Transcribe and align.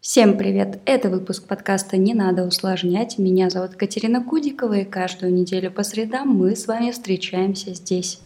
Всем 0.00 0.38
привет! 0.38 0.80
Это 0.86 1.10
выпуск 1.10 1.46
подкаста 1.46 1.98
«Не 1.98 2.14
надо 2.14 2.46
усложнять». 2.46 3.18
Меня 3.18 3.50
зовут 3.50 3.74
Катерина 3.74 4.24
Кудикова, 4.24 4.78
и 4.78 4.84
каждую 4.86 5.34
неделю 5.34 5.70
по 5.70 5.82
средам 5.82 6.28
мы 6.28 6.56
с 6.56 6.66
вами 6.66 6.92
встречаемся 6.92 7.74
здесь. 7.74 8.22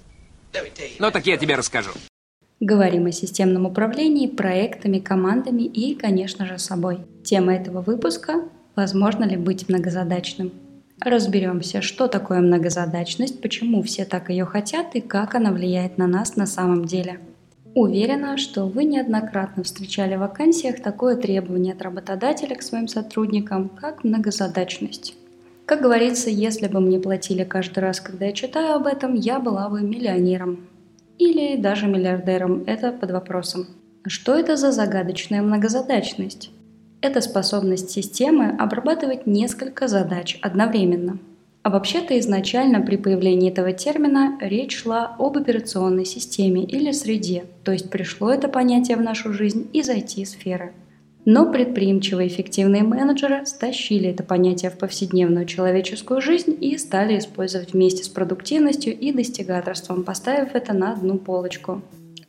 Ну 1.00 1.11
так 1.11 1.27
я 1.27 1.37
тебе 1.37 1.56
расскажу. 1.56 1.90
Говорим 2.61 3.06
о 3.06 3.12
системном 3.12 3.67
управлении, 3.67 4.28
проектами, 4.28 5.01
командами 5.01 5.62
и, 5.62 5.96
конечно 5.96 6.46
же, 6.46 6.60
собой. 6.60 7.01
Тема 7.24 7.56
этого 7.56 7.81
выпуска– 7.81 8.49
«Возможно 8.76 9.24
ли 9.24 9.37
быть 9.37 9.69
многозадачным?». 9.69 10.53
Разберемся, 11.01 11.83
что 11.83 12.06
такое 12.06 12.38
многозадачность, 12.38 13.40
почему 13.40 13.83
все 13.83 14.04
так 14.04 14.31
ее 14.31 14.44
хотят 14.44 14.94
и 14.94 15.01
как 15.01 15.35
она 15.35 15.51
влияет 15.51 15.99
на 15.99 16.06
нас 16.06 16.37
на 16.37 16.46
самом 16.46 16.84
деле. 16.84 17.19
Уверена, 17.75 18.37
что 18.37 18.66
вы 18.66 18.84
неоднократно 18.84 19.65
встречали 19.65 20.15
в 20.15 20.21
вакансиях 20.21 20.80
такое 20.80 21.17
требование 21.17 21.75
от 21.75 21.83
работодателя 21.83 22.55
к 22.55 22.62
своим 22.62 22.87
сотрудникам, 22.87 23.69
как 23.69 24.05
многозадачность. 24.05 25.17
Как 25.67 25.83
говорится, 25.83 26.31
если 26.31 26.69
бы 26.69 26.79
мне 26.81 27.01
платили 27.01 27.43
каждый 27.43 27.81
раз, 27.81 28.01
когда 28.01 28.27
я 28.27 28.33
читаю 28.33 28.77
об 28.77 28.87
этом, 28.87 29.15
я 29.15 29.41
была 29.41 29.69
бы 29.69 29.81
миллионером. 29.81 30.69
Или 31.19 31.57
даже 31.57 31.89
миллиардером, 31.89 32.62
это 32.67 32.93
под 32.93 33.11
вопросом. 33.11 33.67
Что 34.06 34.34
это 34.34 34.56
за 34.56 34.70
загадочная 34.70 35.43
многозадачность? 35.43 36.51
Это 37.01 37.20
способность 37.20 37.91
системы 37.91 38.55
обрабатывать 38.56 39.27
несколько 39.27 39.89
задач 39.89 40.39
одновременно. 40.43 41.19
А 41.65 41.71
вообще-то 41.71 42.19
изначально 42.19 42.83
при 42.83 42.97
появлении 42.97 43.51
этого 43.51 43.73
термина 43.73 44.37
речь 44.43 44.77
шла 44.77 45.17
об 45.19 45.39
операционной 45.39 46.05
системе 46.05 46.63
или 46.63 46.93
среде, 46.93 47.47
то 47.65 47.73
есть 47.73 47.89
пришло 47.89 48.31
это 48.31 48.49
понятие 48.49 48.99
в 48.99 49.01
нашу 49.01 49.33
жизнь 49.33 49.71
из 49.73 49.89
IT-сферы. 49.89 50.75
Но 51.25 51.51
предприимчивые 51.51 52.29
эффективные 52.29 52.83
менеджеры 52.83 53.47
стащили 53.47 54.11
это 54.11 54.23
понятие 54.23 54.71
в 54.71 54.77
повседневную 54.77 55.47
человеческую 55.47 56.21
жизнь 56.21 56.55
и 56.61 56.77
стали 56.77 57.19
использовать 57.19 57.73
вместе 57.73 58.05
с 58.05 58.11
продуктивностью 58.11 58.95
и 58.95 59.11
достигаторством, 59.11 60.05
поставив 60.05 60.55
это 60.55 60.75
на 60.75 60.93
одну 60.93 61.17
полочку. 61.17 61.81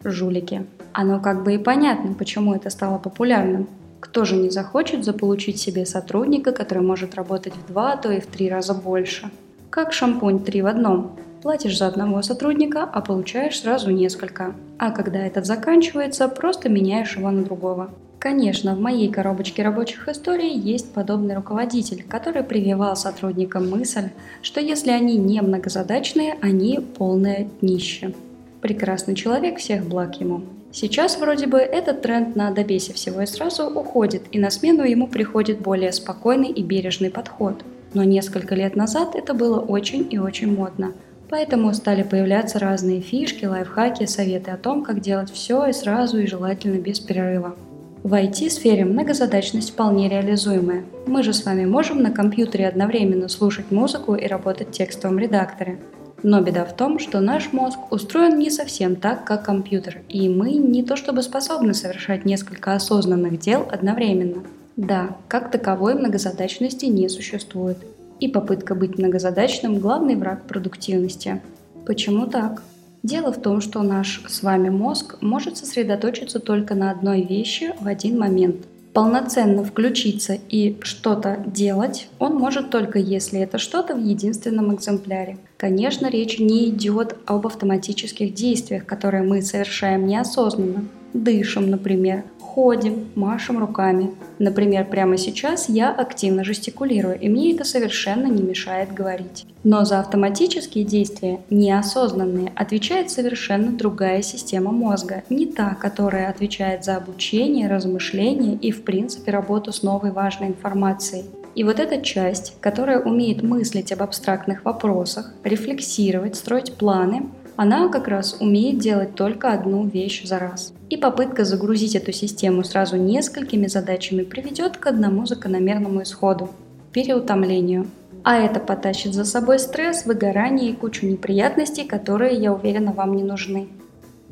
Жулики. 0.01 0.65
Оно 0.93 1.19
как 1.19 1.43
бы 1.43 1.55
и 1.55 1.57
понятно, 1.57 2.13
почему 2.13 2.55
это 2.55 2.69
стало 2.69 2.99
популярным. 2.99 3.67
Кто 3.99 4.25
же 4.25 4.35
не 4.35 4.49
захочет 4.49 5.03
заполучить 5.03 5.59
себе 5.59 5.85
сотрудника, 5.85 6.51
который 6.51 6.83
может 6.83 7.15
работать 7.15 7.53
в 7.53 7.67
два, 7.67 7.93
а 7.93 7.97
то 7.97 8.11
и 8.11 8.19
в 8.19 8.27
три 8.27 8.49
раза 8.49 8.73
больше? 8.73 9.29
Как 9.69 9.93
шампунь 9.93 10.39
три 10.39 10.61
в 10.61 10.67
одном. 10.67 11.17
Платишь 11.41 11.77
за 11.77 11.87
одного 11.87 12.21
сотрудника, 12.21 12.83
а 12.83 13.01
получаешь 13.01 13.59
сразу 13.59 13.91
несколько. 13.91 14.55
А 14.79 14.91
когда 14.91 15.19
этот 15.19 15.45
заканчивается, 15.45 16.27
просто 16.27 16.69
меняешь 16.69 17.17
его 17.17 17.29
на 17.29 17.43
другого. 17.43 17.91
Конечно, 18.25 18.73
в 18.73 18.79
моей 18.79 19.09
коробочке 19.09 19.61
рабочих 19.61 20.07
историй 20.07 20.57
есть 20.57 20.91
подобный 20.93 21.35
руководитель, 21.35 22.03
который 22.09 22.41
прививал 22.41 22.95
сотрудникам 22.95 23.69
мысль, 23.69 24.09
что 24.41 24.59
если 24.59 24.89
они 24.89 25.17
не 25.17 25.41
многозадачные, 25.41 26.35
они 26.41 26.79
полное 26.79 27.47
днище. 27.61 28.15
Прекрасный 28.61 29.13
человек, 29.13 29.59
всех 29.59 29.85
благ 29.85 30.19
ему. 30.19 30.41
Сейчас 30.75 31.17
вроде 31.17 31.47
бы 31.47 31.59
этот 31.59 32.01
тренд 32.01 32.35
на 32.35 32.51
добейся 32.51 32.91
всего 32.91 33.21
и 33.21 33.25
сразу 33.25 33.63
уходит, 33.63 34.23
и 34.33 34.39
на 34.39 34.49
смену 34.49 34.83
ему 34.83 35.07
приходит 35.07 35.61
более 35.61 35.93
спокойный 35.93 36.49
и 36.49 36.61
бережный 36.61 37.09
подход. 37.09 37.63
Но 37.93 38.03
несколько 38.03 38.55
лет 38.55 38.75
назад 38.75 39.15
это 39.15 39.33
было 39.33 39.61
очень 39.61 40.05
и 40.11 40.17
очень 40.17 40.53
модно. 40.53 40.91
Поэтому 41.29 41.73
стали 41.73 42.03
появляться 42.03 42.59
разные 42.59 42.99
фишки, 42.99 43.45
лайфхаки, 43.45 44.05
советы 44.05 44.51
о 44.51 44.57
том, 44.57 44.83
как 44.83 44.99
делать 44.99 45.31
все 45.31 45.65
и 45.65 45.71
сразу 45.71 46.19
и 46.19 46.27
желательно 46.27 46.77
без 46.77 46.99
перерыва. 46.99 47.55
В 48.03 48.13
IT-сфере 48.13 48.83
многозадачность 48.83 49.71
вполне 49.71 50.09
реализуемая. 50.09 50.83
Мы 51.07 51.23
же 51.23 51.31
с 51.31 51.45
вами 51.45 51.63
можем 51.63 52.03
на 52.03 52.11
компьютере 52.11 52.67
одновременно 52.67 53.29
слушать 53.29 53.71
музыку 53.71 54.15
и 54.15 54.27
работать 54.27 54.67
в 54.67 54.71
текстовом 54.71 55.19
редакторе. 55.19 55.79
Но 56.23 56.41
беда 56.41 56.65
в 56.65 56.75
том, 56.75 56.99
что 56.99 57.19
наш 57.19 57.53
мозг 57.53 57.77
устроен 57.91 58.39
не 58.39 58.49
совсем 58.49 58.95
так, 58.95 59.25
как 59.25 59.43
компьютер, 59.43 60.01
и 60.09 60.27
мы 60.29 60.53
не 60.53 60.83
то 60.83 60.95
чтобы 60.95 61.21
способны 61.21 61.73
совершать 61.73 62.25
несколько 62.25 62.73
осознанных 62.73 63.39
дел 63.39 63.67
одновременно. 63.71 64.43
Да, 64.75 65.17
как 65.27 65.51
таковой 65.51 65.95
многозадачности 65.95 66.85
не 66.85 67.09
существует. 67.09 67.77
И 68.19 68.27
попытка 68.27 68.75
быть 68.75 68.97
многозадачным– 68.97 69.79
главный 69.79 70.15
враг 70.15 70.43
продуктивности. 70.43 71.41
Почему 71.85 72.27
так? 72.27 72.63
Дело 73.03 73.31
в 73.31 73.41
том, 73.41 73.61
что 73.61 73.83
наш 73.83 74.23
с 74.27 74.41
вами 74.41 74.69
мозг 74.69 75.17
может 75.21 75.57
сосредоточиться 75.57 76.39
только 76.39 76.75
на 76.75 76.91
одной 76.91 77.21
вещи 77.21 77.73
в 77.79 77.87
один 77.87 78.17
момент– 78.17 78.65
полноценно 78.95 79.65
включиться 79.65 80.39
и 80.49 80.77
что-то 80.81 81.43
делать 81.45 82.07
он 82.17 82.35
может 82.35 82.69
только 82.69 82.97
если 82.97 83.41
это 83.41 83.57
что-то 83.57 83.93
в 83.93 83.99
единственном 83.99 84.73
экземпляре. 84.73 85.37
Конечно, 85.57 86.09
речь 86.09 86.39
не 86.39 86.69
идет 86.69 87.17
об 87.25 87.45
автоматических 87.45 88.33
действиях, 88.33 88.85
которые 88.85 89.23
мы 89.23 89.41
совершаем 89.41 90.07
неосознанно. 90.07 90.85
Дышим, 91.13 91.69
например, 91.69 92.23
ходим, 92.55 93.09
машем 93.15 93.59
руками. 93.59 94.11
Например, 94.39 94.85
прямо 94.85 95.17
сейчас 95.17 95.67
я 95.67 95.91
активно 95.91 96.45
жестикулирую, 96.45 97.19
и 97.19 97.27
мне 97.27 97.53
это 97.53 97.65
совершенно 97.65 98.27
не 98.27 98.41
мешает 98.41 98.93
говорить. 98.93 99.45
Но 99.65 99.83
за 99.83 99.99
автоматические 99.99 100.85
действия, 100.85 101.41
неосознанные, 101.49 102.53
отвечает 102.55 103.11
совершенно 103.11 103.73
другая 103.73 104.21
система 104.21 104.71
мозга, 104.71 105.23
не 105.29 105.47
та, 105.47 105.75
которая 105.75 106.29
отвечает 106.29 106.85
за 106.85 106.95
обучение, 106.95 107.67
размышление 107.67 108.55
и, 108.55 108.71
в 108.71 108.83
принципе, 108.83 109.31
работу 109.31 109.73
с 109.73 109.83
новой 109.83 110.11
важной 110.11 110.47
информацией. 110.47 111.25
И 111.55 111.65
вот 111.65 111.81
эта 111.81 112.01
часть, 112.01 112.53
которая 112.61 113.01
умеет 113.01 113.43
мыслить 113.43 113.91
об 113.91 114.01
абстрактных 114.01 114.63
вопросах, 114.63 115.33
рефлексировать, 115.43 116.37
строить 116.37 116.73
планы, 116.75 117.23
она 117.55 117.89
как 117.89 118.07
раз 118.07 118.37
умеет 118.39 118.79
делать 118.79 119.15
только 119.15 119.51
одну 119.51 119.85
вещь 119.87 120.25
за 120.25 120.39
раз. 120.39 120.73
И 120.89 120.97
попытка 120.97 121.45
загрузить 121.45 121.95
эту 121.95 122.11
систему 122.11 122.63
сразу 122.63 122.97
несколькими 122.97 123.67
задачами 123.67 124.23
приведет 124.23 124.77
к 124.77 124.87
одному 124.87 125.25
закономерному 125.25 126.03
исходу– 126.03 126.49
переутомлению. 126.91 127.87
А 128.23 128.37
это 128.37 128.59
потащит 128.59 129.13
за 129.13 129.25
собой 129.25 129.59
стресс, 129.59 130.05
выгорание 130.05 130.71
и 130.71 130.75
кучу 130.75 131.05
неприятностей, 131.05 131.83
которые, 131.83 132.35
я 132.35 132.53
уверена, 132.53 132.91
вам 132.91 133.15
не 133.15 133.23
нужны. 133.23 133.67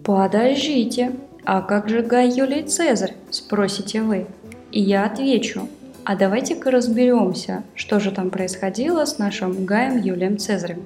Подождите, 0.03 1.11
а 1.45 1.61
как 1.61 1.89
же 1.89 2.01
Гай 2.01 2.29
Юлий 2.29 2.63
Цезарь, 2.63 3.15
спросите 3.29 4.01
вы? 4.01 4.27
И 4.71 4.81
я 4.81 5.05
отвечу, 5.05 5.67
а 6.05 6.15
давайте-ка 6.15 6.71
разберемся, 6.71 7.63
что 7.75 7.99
же 7.99 8.11
там 8.11 8.29
происходило 8.29 9.05
с 9.05 9.19
нашим 9.19 9.65
Гаем 9.65 10.01
Юлием 10.01 10.37
Цезарем. 10.37 10.83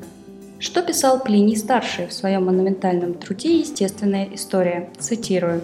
Что 0.60 0.82
писал 0.82 1.20
Плиний 1.20 1.56
Старший 1.56 2.08
в 2.08 2.14
своем 2.14 2.46
монументальном 2.46 3.14
труде 3.14 3.60
«Естественная 3.60 4.28
история»? 4.34 4.90
Цитирую. 4.98 5.62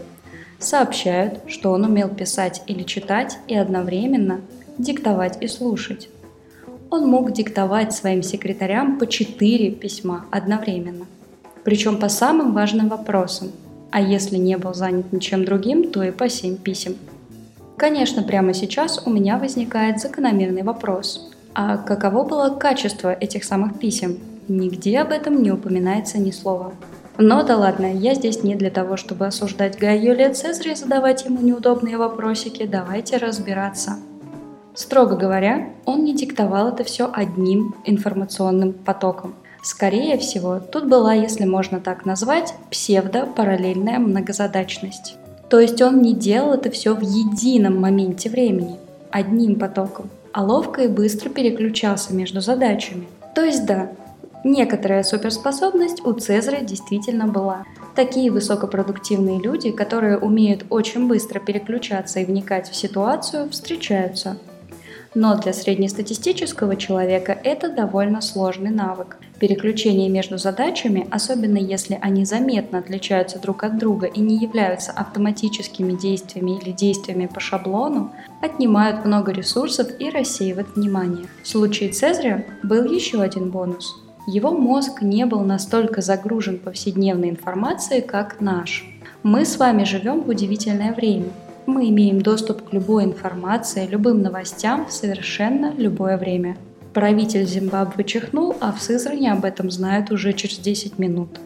«Сообщают, 0.59 1.39
что 1.47 1.71
он 1.71 1.83
умел 1.83 2.09
писать 2.09 2.61
или 2.67 2.83
читать 2.83 3.39
и 3.47 3.55
одновременно 3.55 4.41
диктовать 4.77 5.41
и 5.41 5.47
слушать. 5.47 6.09
Он 6.91 7.07
мог 7.07 7.33
диктовать 7.33 7.93
своим 7.93 8.21
секретарям 8.21 8.99
по 8.99 9.07
четыре 9.07 9.71
письма 9.71 10.25
одновременно, 10.29 11.07
причем 11.63 11.97
по 11.97 12.07
самым 12.07 12.53
важным 12.53 12.87
вопросам, 12.87 13.51
а 13.89 13.99
если 13.99 14.37
не 14.37 14.57
был 14.57 14.75
занят 14.75 15.11
ничем 15.11 15.43
другим, 15.43 15.91
то 15.91 16.03
и 16.03 16.11
по 16.11 16.29
семь 16.29 16.55
писем. 16.55 16.97
Конечно, 17.77 18.21
прямо 18.21 18.53
сейчас 18.53 19.01
у 19.07 19.09
меня 19.09 19.39
возникает 19.39 19.99
закономерный 19.99 20.61
вопрос. 20.61 21.31
А 21.55 21.77
каково 21.77 22.23
было 22.23 22.49
качество 22.55 23.11
этих 23.11 23.43
самых 23.43 23.79
писем? 23.79 24.19
Нигде 24.47 24.99
об 24.99 25.11
этом 25.11 25.41
не 25.41 25.51
упоминается 25.51 26.17
ни 26.17 26.31
слова. 26.31 26.73
Но 27.17 27.43
да 27.43 27.57
ладно, 27.57 27.85
я 27.85 28.15
здесь 28.15 28.43
не 28.43 28.55
для 28.55 28.71
того, 28.71 28.97
чтобы 28.97 29.27
осуждать 29.27 29.77
Гая 29.77 29.97
Юлия 29.97 30.33
Цезаря 30.33 30.71
и 30.71 30.75
задавать 30.75 31.25
ему 31.25 31.41
неудобные 31.41 31.97
вопросики, 31.97 32.65
давайте 32.65 33.17
разбираться. 33.17 33.97
Строго 34.73 35.15
говоря, 35.15 35.69
он 35.85 36.03
не 36.03 36.15
диктовал 36.15 36.69
это 36.69 36.83
все 36.83 37.09
одним 37.13 37.75
информационным 37.85 38.73
потоком. 38.73 39.35
Скорее 39.61 40.17
всего, 40.17 40.59
тут 40.59 40.89
была, 40.89 41.13
если 41.13 41.45
можно 41.45 41.79
так 41.79 42.05
назвать, 42.05 42.55
псевдо-параллельная 42.71 43.99
многозадачность. 43.99 45.15
То 45.49 45.59
есть 45.59 45.81
он 45.81 46.01
не 46.01 46.15
делал 46.15 46.53
это 46.53 46.71
все 46.71 46.95
в 46.95 47.01
едином 47.01 47.79
моменте 47.79 48.29
времени, 48.29 48.77
одним 49.11 49.59
потоком, 49.59 50.09
а 50.31 50.43
ловко 50.43 50.81
и 50.81 50.87
быстро 50.87 51.29
переключался 51.29 52.13
между 52.15 52.41
задачами. 52.41 53.07
То 53.35 53.43
есть 53.43 53.65
да, 53.65 53.91
Некоторая 54.43 55.03
суперспособность 55.03 56.05
у 56.05 56.11
Цезаря 56.11 56.61
действительно 56.61 57.27
была. 57.27 57.63
Такие 57.95 58.29
высокопродуктивные 58.29 59.39
люди, 59.39 59.71
которые 59.71 60.17
умеют 60.17 60.65
очень 60.69 61.07
быстро 61.07 61.39
переключаться 61.39 62.19
и 62.19 62.25
вникать 62.25 62.69
в 62.69 62.75
ситуацию, 62.75 63.49
встречаются. 63.49 64.37
Но 65.15 65.37
для 65.37 65.53
среднестатистического 65.53 66.75
человека 66.75 67.37
это 67.43 67.69
довольно 67.69 68.19
сложный 68.19 68.71
навык. 68.71 69.17
Переключение 69.39 70.09
между 70.09 70.37
задачами, 70.37 71.07
особенно 71.11 71.57
если 71.57 71.97
они 72.01 72.25
заметно 72.25 72.79
отличаются 72.79 73.39
друг 73.39 73.63
от 73.63 73.77
друга 73.77 74.07
и 74.07 74.19
не 74.19 74.37
являются 74.37 74.91
автоматическими 74.91 75.93
действиями 75.93 76.59
или 76.59 76.71
действиями 76.71 77.27
по 77.27 77.39
шаблону, 77.39 78.11
отнимают 78.41 79.05
много 79.05 79.31
ресурсов 79.31 79.87
и 79.99 80.09
рассеивают 80.09 80.75
внимание. 80.75 81.27
В 81.43 81.47
случае 81.47 81.91
Цезаря 81.91 82.45
был 82.63 82.85
еще 82.85 83.21
один 83.21 83.51
бонус. 83.51 84.03
Его 84.25 84.51
мозг 84.51 85.01
не 85.01 85.25
был 85.25 85.41
настолько 85.41 86.01
загружен 86.01 86.57
повседневной 86.57 87.29
информацией, 87.29 88.01
как 88.01 88.39
наш. 88.39 88.85
Мы 89.21 89.45
с 89.45 89.57
вами 89.57 89.83
живем 89.83 90.21
в 90.21 90.29
удивительное 90.29 90.93
время. 90.93 91.27
Мы 91.65 91.89
имеем 91.89 92.21
доступ 92.21 92.69
к 92.69 92.73
любой 92.73 93.03
информации, 93.03 93.85
любым 93.85 94.21
новостям 94.21 94.85
в 94.85 94.93
совершенно 94.93 95.73
любое 95.77 96.17
время. 96.17 96.55
Правитель 96.93 97.45
Зимбабве 97.45 98.03
чихнул, 98.05 98.55
а 98.61 98.71
в 98.71 98.81
Сызрани 98.81 99.27
об 99.27 99.43
этом 99.43 99.69
знают 99.69 100.11
уже 100.11 100.31
через 100.31 100.57
10 100.57 100.99
минут. 100.99 101.39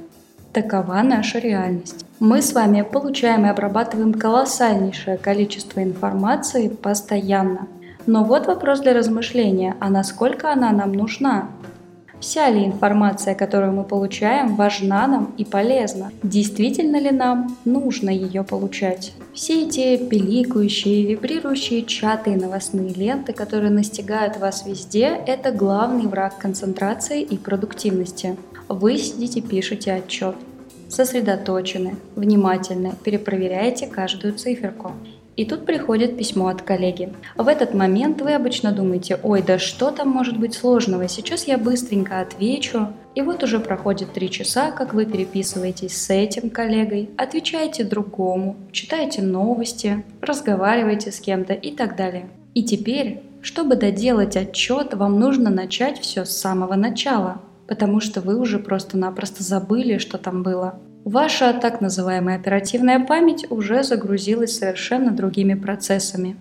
Такова 0.53 1.01
наша 1.01 1.39
реальность. 1.39 2.05
Мы 2.19 2.41
с 2.41 2.53
вами 2.53 2.81
получаем 2.81 3.45
и 3.45 3.49
обрабатываем 3.49 4.13
колоссальнейшее 4.13 5.17
количество 5.17 5.81
информации 5.81 6.67
постоянно. 6.67 7.67
Но 8.05 8.23
вот 8.23 8.47
вопрос 8.47 8.81
для 8.81 8.93
размышления, 8.93 9.75
а 9.79 9.89
насколько 9.89 10.51
она 10.51 10.71
нам 10.71 10.93
нужна? 10.93 11.49
Вся 12.19 12.49
ли 12.49 12.65
информация, 12.65 13.35
которую 13.35 13.73
мы 13.73 13.83
получаем, 13.83 14.55
важна 14.55 15.05
нам 15.07 15.33
и 15.37 15.45
полезна? 15.45 16.11
Действительно 16.23 16.99
ли 16.99 17.11
нам 17.11 17.55
нужно 17.63 18.09
ее 18.09 18.43
получать? 18.43 19.13
Все 19.33 19.65
эти 19.65 19.97
пиликающие, 19.97 21.05
вибрирующие 21.05 21.83
чаты 21.83 22.33
и 22.33 22.35
новостные 22.35 22.91
ленты, 22.93 23.33
которые 23.33 23.69
настигают 23.69 24.37
вас 24.37 24.65
везде, 24.65 25.09
это 25.27 25.51
главный 25.51 26.07
враг 26.07 26.39
концентрации 26.39 27.21
и 27.21 27.37
продуктивности. 27.37 28.35
Вы 28.67 28.97
сидите, 28.97 29.41
пишете 29.41 29.93
отчет, 29.93 30.35
сосредоточены, 30.89 31.97
внимательны, 32.15 32.93
перепроверяете 33.03 33.85
каждую 33.85 34.33
циферку. 34.33 34.93
И 35.37 35.45
тут 35.45 35.67
приходит 35.67 36.17
письмо 36.17 36.47
от 36.47 36.63
коллеги. 36.63 37.13
В 37.35 37.47
этот 37.47 37.75
момент 37.75 38.21
вы 38.21 38.33
обычно 38.33 38.71
думаете, 38.71 39.19
ой, 39.21 39.43
да 39.43 39.59
что 39.59 39.91
там 39.91 40.09
может 40.09 40.39
быть 40.39 40.55
сложного, 40.55 41.07
сейчас 41.07 41.47
я 41.47 41.59
быстренько 41.59 42.19
отвечу. 42.19 42.87
И 43.13 43.21
вот 43.21 43.43
уже 43.43 43.59
проходит 43.59 44.13
три 44.13 44.31
часа, 44.31 44.71
как 44.71 44.95
вы 44.95 45.05
переписываетесь 45.05 45.95
с 45.95 46.09
этим 46.09 46.49
коллегой, 46.49 47.11
отвечаете 47.17 47.83
другому, 47.83 48.57
читаете 48.71 49.21
новости, 49.21 50.03
разговариваете 50.21 51.11
с 51.11 51.19
кем-то 51.19 51.53
и 51.53 51.71
так 51.71 51.95
далее. 51.95 52.29
И 52.55 52.63
теперь, 52.63 53.21
чтобы 53.43 53.75
доделать 53.75 54.35
отчет, 54.35 54.95
вам 54.95 55.19
нужно 55.19 55.51
начать 55.51 55.99
все 55.99 56.25
с 56.25 56.35
самого 56.35 56.73
начала, 56.73 57.41
потому 57.67 57.99
что 57.99 58.21
вы 58.21 58.39
уже 58.39 58.57
просто-напросто 58.57 59.43
забыли, 59.43 59.99
что 59.99 60.17
там 60.17 60.41
было. 60.41 60.79
Ваша 61.07 61.53
так 61.53 61.79
называемая 61.79 62.35
оперативная 62.35 62.99
память 62.99 63.49
уже 63.49 63.81
загрузилась 63.81 64.57
совершенно 64.57 65.11
другими 65.11 65.53
процессами. 65.53 66.35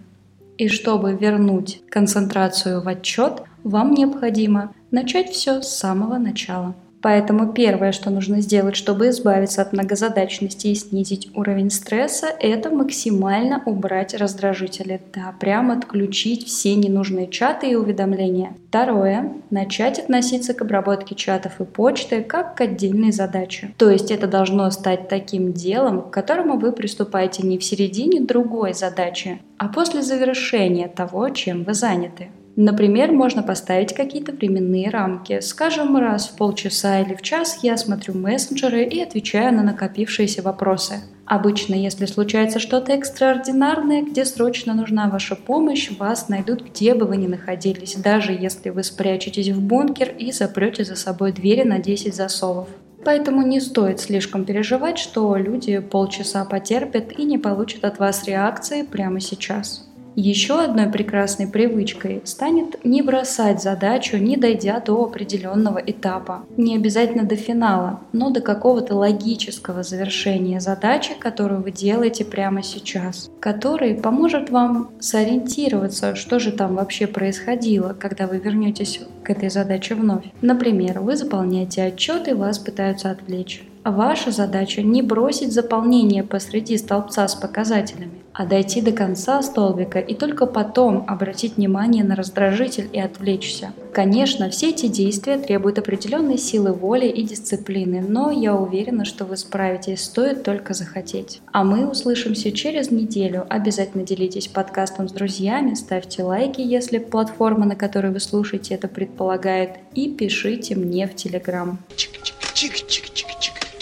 И 0.59 0.67
чтобы 0.67 1.13
вернуть 1.13 1.83
концентрацию 1.89 2.83
в 2.83 2.89
отчет, 2.89 3.45
вам 3.63 3.95
необходимо 3.95 4.73
начать 4.91 5.31
все 5.31 5.63
с 5.63 5.69
самого 5.69 6.19
начала– 6.19 6.75
Поэтому 7.03 7.53
первое, 7.53 7.93
что 7.93 8.11
нужно 8.11 8.41
сделать, 8.41 8.77
чтобы 8.77 9.11
избавиться 9.11 9.63
от 9.63 9.73
многозадачности 9.73 10.69
и 10.69 10.75
снизить 10.75 11.31
уровень 11.35 11.71
стресса, 11.71 12.29
это 12.41 12.71
максимально 12.71 13.63
убрать 13.65 14.15
раздражители. 14.15 15.01
Да, 15.15 15.35
прям 15.39 15.71
отключить 15.71 16.47
все 16.47 16.75
ненужные 16.75 17.29
чаты 17.29 17.71
и 17.71 17.75
уведомления. 17.75 18.55
Второе. 18.69 19.33
Начать 19.51 19.99
относиться 19.99 20.53
к 20.55 20.63
обработке 20.63 21.15
чатов 21.15 21.61
и 21.61 21.65
почты 21.65 22.23
как 22.23 22.57
к 22.57 22.61
отдельной 22.61 23.13
задаче. 23.13 23.73
То 23.79 23.91
есть 23.91 24.11
это 24.11 24.27
должно 24.27 24.71
стать 24.71 25.09
таким 25.09 25.53
делом, 25.53 26.03
к 26.03 26.11
которому 26.11 26.59
вы 26.59 26.73
приступаете 26.73 27.47
не 27.47 27.59
в 27.59 27.65
середине 27.65 28.21
другой 28.21 28.75
задачи, 28.75 29.41
а 29.59 29.69
после 29.69 30.03
завершения 30.03 30.89
того, 30.89 31.29
чем 31.31 31.65
вы 31.65 31.75
заняты. 31.75 32.29
Например, 32.57 33.13
можно 33.13 33.43
поставить 33.43 33.95
какие-то 33.95 34.33
временные 34.33 34.89
рамки. 34.89 35.41
Скажем, 35.41 35.95
раз 35.99 36.29
в 36.29 36.37
полчаса 36.37 37.01
или 37.01 37.15
в 37.15 37.21
час 37.21 37.59
я 37.63 37.77
смотрю 37.77 38.15
мессенджеры 38.15 38.83
и 38.83 39.03
отвечаю 39.03 39.55
на 39.55 39.63
накопившиеся 39.63 40.41
вопросы. 40.41 41.03
Обычно, 41.27 41.75
если 41.75 42.07
случается 42.07 42.59
что-то 42.59 42.93
экстраординарное, 42.93 44.03
где 44.03 44.25
срочно 44.25 44.73
нужна 44.73 45.11
ваша 45.11 45.37
помощь, 45.37 45.91
вас 45.99 46.31
найдут 46.31 46.63
где 46.63 46.95
бы 46.95 47.05
вы 47.05 47.19
ни 47.19 47.27
находились, 47.27 47.97
даже 47.97 48.33
если 48.33 48.71
вы 48.71 48.85
спрячетесь 48.85 49.51
в 49.51 49.61
бункер 49.61 50.15
и 50.17 50.33
запрете 50.33 50.85
за 50.85 50.97
собой 50.97 51.33
двери 51.33 51.63
на 51.63 51.79
10 51.79 52.15
засовов. 52.15 52.69
Поэтому 53.05 53.43
не 53.43 53.61
стоит 53.61 54.01
слишком 54.01 54.47
переживать, 54.47 54.99
что 54.99 55.37
люди 55.37 55.79
полчаса 55.79 56.45
потерпят 56.47 57.13
и 57.19 57.25
не 57.25 57.37
получат 57.37 57.85
от 57.85 57.99
вас 57.99 58.27
реакции 58.27 58.83
прямо 58.83 59.21
сейчас. 59.21 59.86
Еще 60.19 60.59
одной 60.59 60.87
прекрасной 60.87 61.47
привычкой 61.47 62.23
станет 62.25 62.83
не 62.87 63.03
бросать 63.03 63.63
задачу, 63.63 64.17
не 64.17 64.39
дойдя 64.39 64.81
до 64.81 65.05
определенного 65.05 65.77
этапа. 65.77 66.47
Не 66.57 66.77
обязательно 66.77 67.25
до 67.25 67.37
финала, 67.37 68.01
но 68.15 68.31
до 68.31 68.41
какого-то 68.41 68.95
логического 68.95 69.83
завершения 69.83 70.59
задачи, 70.59 71.13
которую 71.21 71.61
вы 71.61 71.71
делаете 71.71 72.25
прямо 72.25 72.63
сейчас, 72.63 73.31
который 73.41 73.95
поможет 73.95 74.49
вам 74.49 74.89
сориентироваться, 75.01 76.15
что 76.15 76.39
же 76.39 76.51
там 76.51 76.77
вообще 76.77 77.07
происходило, 77.07 77.93
когда 77.93 78.27
вы 78.27 78.39
вернетесь 78.39 79.03
к 79.23 79.29
этой 79.29 79.51
задаче 79.51 79.97
вновь. 79.97 80.25
Например, 80.41 81.01
вы 81.01 81.15
заполняете 81.17 81.83
отчет 81.83 82.27
и 82.27 82.33
вас 82.33 82.59
пытаются 82.59 83.11
отвлечь. 83.11 83.63
Ваша 83.87 84.33
задача 84.33 84.83
не 84.83 85.01
бросить 85.01 85.53
заполнение 85.53 86.25
посреди 86.25 86.77
столбца 86.77 87.29
с 87.29 87.37
показателями, 87.37 88.19
а 88.33 88.45
дойти 88.45 88.81
до 88.81 88.91
конца 88.91 89.41
столбика 89.43 90.01
и 90.01 90.13
только 90.13 90.47
потом 90.47 91.05
обратить 91.07 91.57
внимание 91.57 92.03
на 92.03 92.17
раздражитель 92.17 92.89
и 92.93 92.99
отвлечься. 92.99 93.73
Конечно, 93.93 94.51
все 94.51 94.71
эти 94.71 94.89
действия 94.89 95.39
требуют 95.39 95.79
определенной 95.79 96.37
силы 96.37 96.73
воли 96.73 97.07
и 97.07 97.23
дисциплины, 97.23 98.01
но 98.01 98.33
я 98.33 98.57
уверена, 98.57 99.05
что 99.05 99.25
вы 99.25 99.37
справитесь, 99.37 100.03
стоит 100.03 100.43
только 100.43 100.75
захотеть. 100.75 101.41
А 101.53 101.63
мы 101.63 101.89
услышимся 101.89 102.51
через 102.51 102.91
неделю. 102.91 103.47
Обязательно 103.49 104.03
делитесь 104.03 104.49
подкастом 104.49 105.09
с 105.09 105.13
друзьями, 105.13 105.75
ставьте 105.75 106.25
лайки, 106.25 106.61
если 106.61 106.99
платформа, 106.99 107.67
на 107.67 107.77
которой 107.77 108.11
вы 108.11 108.19
слушаете, 108.19 108.75
это 108.75 108.89
предполагает, 108.89 109.77
и 109.95 110.11
пишите 110.11 110.75
мне 110.75 111.07
в 111.07 111.15
Телеграм. 111.15 111.79
Чик-чик-чик-чик-чик-чик. 111.95 113.26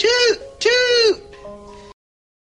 Two. 0.05 0.44